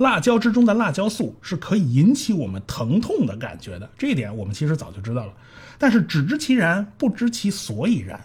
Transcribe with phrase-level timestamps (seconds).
[0.00, 5.32] 辣椒之中的辣椒素是可以引起我们疼痛的感觉的，这一点我们其实早就知道了。
[5.76, 8.18] 但是只知其然，不知其所以然。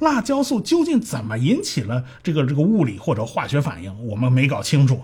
[0.00, 5.00] 辣椒素究竟怎么引起了这个这个物理或者化学反应，我们没搞清楚。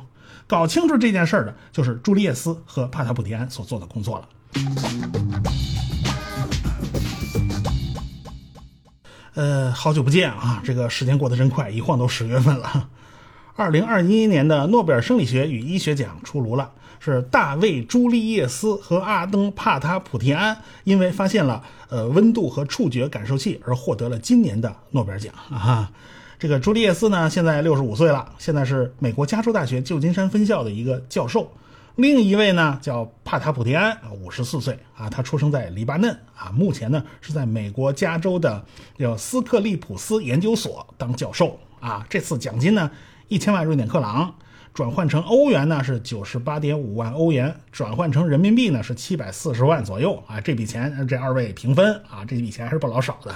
[0.47, 4.29] 搞清楚这件事儿的，就是朱利叶斯和帕塔普提安所做的工作了。
[9.33, 10.61] 呃，好久不见啊！
[10.63, 12.91] 这个时间过得真快，一晃都十月份了。
[13.61, 25.93] 二零二一年的诺贝尔生理学与医学奖出炉了，是大卫·朱利叶斯和阿登·帕塔普提安因为发现了呃温度和触觉感受器而获得了今年的诺贝尔奖 啊。
[26.39, 31.53] 这个朱利叶斯呢，现在六十五岁了，现在是美国加州大学旧金山分校的一个教授。
[31.97, 38.65] 另一位呢叫帕塔普提安，五十四岁啊，他出生在黎巴嫩啊，目前呢是在美国加州的
[38.99, 42.07] 叫斯克利普斯研究所当教授啊。
[42.09, 42.91] 这次奖金呢
[43.29, 44.35] 一千万瑞典克朗，
[44.73, 50.41] 转换成欧元呢是九十八点五万欧元，转换成人民币呢是七百四十万左右啊。
[50.41, 53.35] 这笔钱这二位平分啊，这笔钱还是不老少的。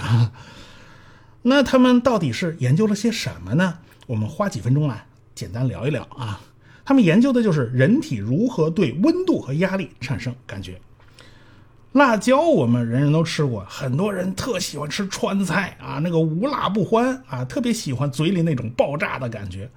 [1.41, 3.79] 那他们到底是研究了些什么呢？
[4.07, 6.41] 我们花几分钟来简单聊一聊啊。
[6.83, 10.79] 他们研究的就是人体如何对温度和压力产生感觉。
[11.95, 19.69] 辣椒我们人人都吃过，很多人特喜欢吃川菜啊，那个无辣不欢啊，特别喜欢嘴里那种爆炸的感觉。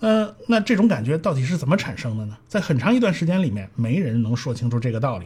[0.00, 2.36] 呃，那这种感觉到底是怎么产生的呢？
[2.46, 5.24] 在很长一段时间里面，没人能说清楚这个道理。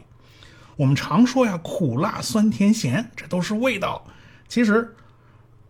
[0.77, 4.05] 我们常说呀，苦辣酸甜咸，这都是味道。
[4.47, 4.95] 其实。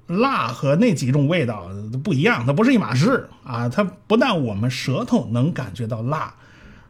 [0.07, 1.69] 辣和那几种味道
[2.03, 3.69] 不一样，它不是一码事啊！
[3.69, 6.35] 它不但我们舌头能感觉到辣，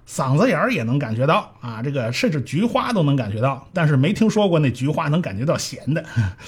[0.08, 6.02] 嗓子眼儿也能感觉到啊，这个甚至菊花都能感觉到，但是没听说过那菊花能感觉到咸的。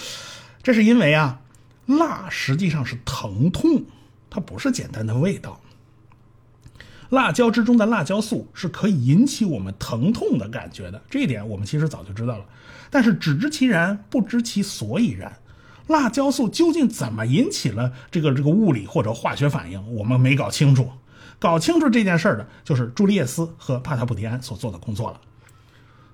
[0.63, 1.41] 这是因为啊，
[1.85, 3.85] 辣实际上是疼痛，
[4.31, 5.61] 它不是简单的味道。
[7.11, 12.45] 辣椒之中的辣椒素是可以引起我们疼痛的感觉的，这一点我们其实早就知道了，
[12.89, 15.37] 但是只知其然，不知其所以然。
[15.89, 19.95] 辣椒素究竟怎么引起了这个这个物理或者化学反应？
[19.95, 20.89] 我们没搞清楚。
[21.41, 25.21] 搞清楚这件事儿的，就是朱利叶斯和帕塔普提安所做的工作了。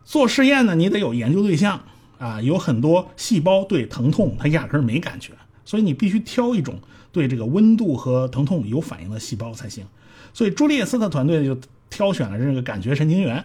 [0.04, 1.80] 做实验呢，你得有研究对象
[2.18, 5.32] 啊，有很多细胞对疼痛它压根儿没感觉，
[5.64, 6.78] 所以你必须挑一种
[7.10, 9.84] 对这个温度和疼痛有反应的细胞才行。
[10.32, 11.58] 所以朱利叶斯的团队就
[11.90, 13.44] 挑选了这个感觉神经元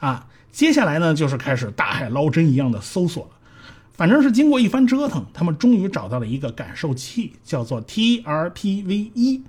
[0.00, 3.30] 啊，接下来呢就是开始大海捞针一样的搜索了。
[3.94, 9.40] 反正是经过一番折腾，他们终于找到了一个感受器，叫做 TRPV1。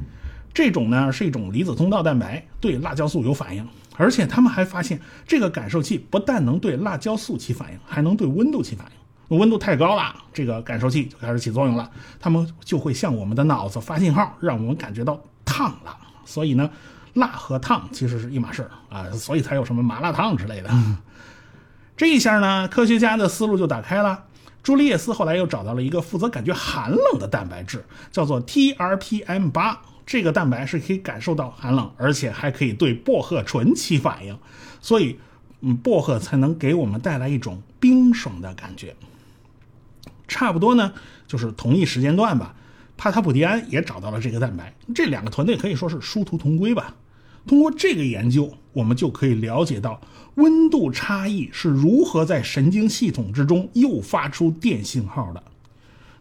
[0.54, 3.68] 这种呢是一种离子通道蛋白，对辣椒素有反应。
[3.96, 9.38] 而且他们还发现，这个感受器不但能对辣椒素起反应，还能对温度起反应。
[9.38, 15.98] 温度太高了，这个感受器就开始起作用了，他们就会向我们的脑子发信号，让我们感觉到烫了。
[16.26, 16.70] 所以呢，
[17.14, 20.70] 辣和烫其实是一码事啊，所以才有什么麻辣烫之类的。
[21.96, 24.26] 这一下呢，科学家的思路就打开了。
[24.62, 29.82] 朱利叶斯后来又找到了一个负责感觉寒冷的蛋白质，叫做 TRPM 八。
[30.06, 34.38] 这个蛋白是可以感受到寒冷，而且还可以对薄荷醇起反应，
[34.82, 35.18] 所以，
[35.62, 38.96] 嗯，薄荷才能给我们带来一种冰爽的感觉。
[40.28, 40.94] 差不多呢，
[41.28, 42.56] 就是同一时间段吧。
[42.96, 46.96] 帕塔普迪安也找到了这个蛋白，这两个团队可以说是殊途同归吧。
[47.46, 50.00] 通过这个研究，我们就可以了解到
[50.36, 55.44] 温度差异是如何在神经系统之中诱发出电信号的。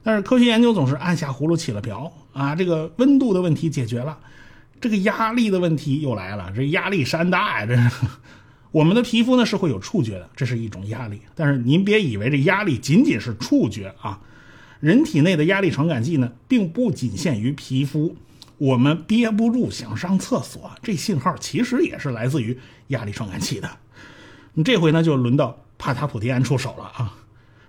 [0.02, 2.54] 但是科学研究总是按下葫芦起了瓢啊！
[2.54, 4.18] 这个温度的问题解决了，
[4.80, 6.52] 这个压力的问题又来了。
[6.54, 7.66] 这压力山大呀！
[7.66, 7.76] 这
[8.70, 11.20] 我们的皮肤呢是会有触觉的，这是一种压力。
[11.34, 14.20] 但是您别以为这压力仅仅是触觉啊，
[14.80, 18.16] 人体内的压力传感器呢并不仅限于皮肤。
[18.58, 22.56] 我们憋不住想上厕所，这信号其实也是来自于
[22.88, 23.68] 压力传感器的。
[24.64, 27.14] 这回呢，就轮到帕塔普蒂安出手了啊！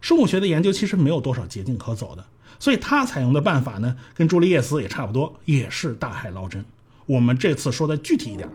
[0.04, 2.26] 生物学的研究其实没有多少捷径可走的，
[2.60, 6.66] 所以他采用的办法呢，跟朱利叶斯也差不多，也是大海捞针。
[7.06, 8.50] 我们这次说的具体一点，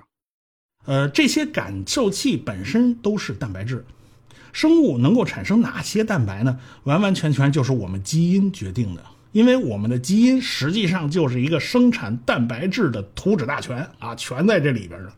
[0.85, 3.87] 呃，这些感受器本身都是蛋白质，
[4.53, 6.61] 生物能够产生哪些蛋白呢？
[6.85, 9.03] 完完全全就是我们基因决定的。
[9.33, 15.11] 因为我们的基因实际上就是一个生产蛋白质的图纸大全啊，全在这里边呢。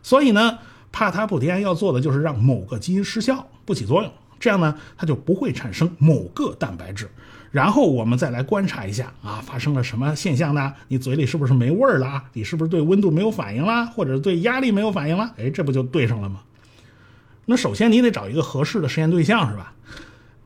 [0.00, 0.60] 所以呢，
[0.92, 7.08] 帕塔普提安要做的就是让某个基因失效，不起作用，这样呢，它就不会产生某个蛋白质。
[7.52, 10.74] 然后我们再来观察一下啊，发生了什么现象呢？
[10.88, 12.24] 你嘴里是不是没味儿了？
[12.32, 13.86] 你是不是对温度没有反应了？
[13.86, 15.32] 或者对压力没有反应了？
[15.38, 16.40] 哎，这不就对上了吗？
[17.46, 19.72] 那首先你得找一个合适的实验对象，是吧？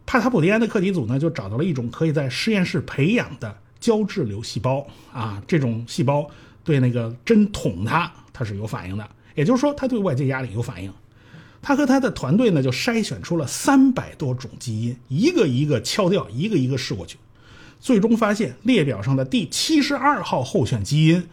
[0.04, 6.28] 帕塔普蒂安的课题组呢，就找到了一种可以在实验室培养的胶质瘤细胞啊，这种细胞
[6.62, 10.92] 对那个针捅它，它是有反应的，也就是说，它对外界压力有反应。
[11.66, 17.18] 他和他的团队呢，就筛选出了三百多种基因，一个一个敲掉，一个一个试过去，
[17.80, 21.26] 最终发现列表上的第七十二号候选基因，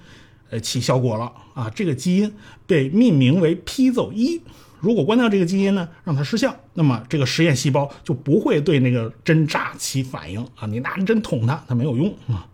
[0.49, 1.69] 呃，起效果了啊！
[1.69, 2.33] 这个基因
[2.65, 4.41] 被命名为 P 奏一。
[4.79, 10.65] 如果关掉这个基因呢，让它失效，那么这个实验细胞就不会对那个针扎起反应啊！
[10.65, 12.47] 你拿针捅它，它没有用啊。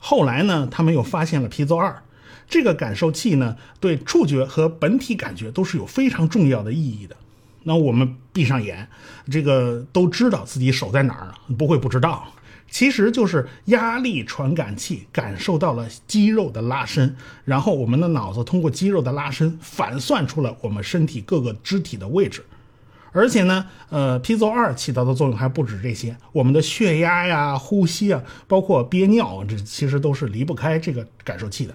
[0.00, 2.02] 后来呢，他们又发现了 P 奏二。
[2.48, 7.16] 这个感受器呢，对触觉和本体感觉都是有非常重要的意义的。
[7.64, 8.88] 那我们闭上眼，
[9.30, 12.28] 这个都知道自己手在哪儿，不会不知道。
[12.70, 22.44] 其实就是压力传感器感受到了肌肉的拉伸，然后我们的脑子通过肌肉的拉伸反算出了我们身体各个肢体的位置。
[23.12, 31.74] 而且呢，呃，P 奏二起到的作用还不止这些，我们的血压呀、呼吸啊，包括憋尿，这其实都是离不开这个感受器的。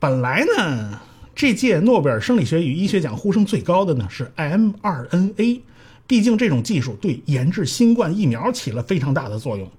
[0.00, 0.98] 本来呢，
[1.34, 5.60] 这届诺贝尔生理学与医学奖呼声最高的呢是 mRNA，
[6.06, 9.70] 毕竟这种技术对研制新冠疫苗起了非常大的作用。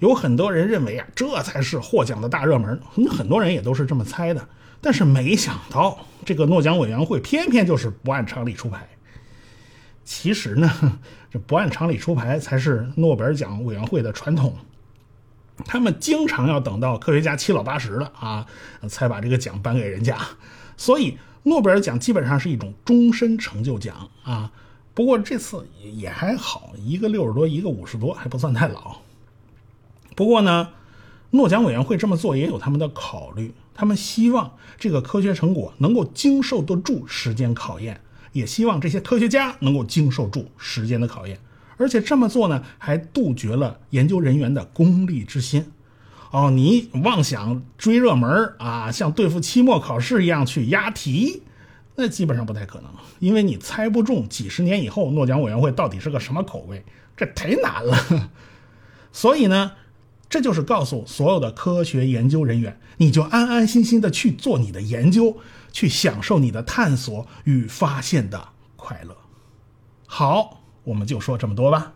[0.00, 2.78] 有很多人认为啊，这才是获奖的大热门，
[3.10, 4.46] 很多人也都是这么猜的。
[4.82, 8.86] 但是没想到，这个诺奖委员会偏偏就是不按常理出牌。
[10.04, 10.70] 其实呢，
[11.30, 14.54] 这不按常理出牌才是诺贝尔奖委员会的传统。
[15.64, 18.46] 他们经常要等到科学家七老八十了啊，
[18.88, 20.18] 才把这个奖颁给人家，
[20.76, 24.52] 所以诺贝尔奖基本上是一种终身成就奖啊。
[24.94, 28.96] 不过这次也还好，一个六十多，一个五十多，还不算太老。
[30.14, 30.68] 不过呢，
[31.30, 38.02] 诺奖委员会这么做也有他们的考虑，他们希望这个科学成果能够经受得住时间考验，
[38.32, 41.38] 也希望这些科学家能够经受住时间的考验。
[41.76, 45.72] 而且这么做呢，还杜绝了研究人员的功利之心。
[46.30, 51.42] 哦，你妄想追热门啊，像对付期末考试一样去押题，
[51.96, 56.82] 那基本上不太可能，因为你猜不中几十年以后诺奖委员会到底是个什么口味，
[57.16, 58.30] 这忒难了。
[59.12, 59.72] 所以呢，
[60.30, 65.36] 这就是告诉所有的科学研究人员，你就安安心心的去做你的研究，
[65.70, 69.14] 去享受你的探索与发现的快乐。
[70.06, 70.61] 好。
[70.84, 71.92] 我们就说这么多吧。